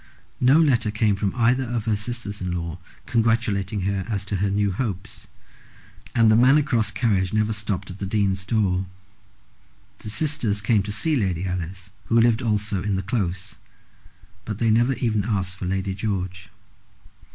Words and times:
No 0.39 0.57
letter 0.59 0.89
came 0.89 1.15
from 1.15 1.35
either 1.35 1.63
of 1.65 1.85
her 1.85 1.95
sisters 1.95 2.41
in 2.41 2.53
law 2.53 2.79
congratulating 3.05 3.81
her 3.81 4.03
as 4.09 4.25
to 4.25 4.37
her 4.37 4.49
new 4.49 4.71
hopes, 4.71 5.27
and 6.15 6.31
the 6.31 6.35
Manor 6.35 6.63
Cross 6.63 6.89
carriage 6.93 7.33
never 7.33 7.53
stopped 7.53 7.91
at 7.91 7.99
the 7.99 8.07
Dean's 8.07 8.43
door. 8.43 8.87
The 9.99 10.09
sisters 10.09 10.59
came 10.59 10.81
to 10.81 10.91
see 10.91 11.15
Lady 11.15 11.45
Alice, 11.45 11.91
who 12.05 12.19
lived 12.19 12.41
also 12.41 12.81
in 12.81 12.95
the 12.95 13.03
Close, 13.03 13.57
but 14.43 14.57
they 14.57 14.71
never 14.71 14.93
even 14.93 15.23
asked 15.23 15.55
for 15.57 15.65
Lady 15.67 15.93
George. 15.93 16.49